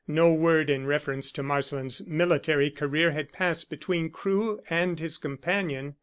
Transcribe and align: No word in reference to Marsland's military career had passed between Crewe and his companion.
No 0.07 0.33
word 0.33 0.71
in 0.71 0.87
reference 0.87 1.31
to 1.33 1.43
Marsland's 1.43 2.07
military 2.07 2.71
career 2.71 3.11
had 3.11 3.31
passed 3.31 3.69
between 3.69 4.09
Crewe 4.09 4.59
and 4.67 4.99
his 4.99 5.19
companion. 5.19 5.93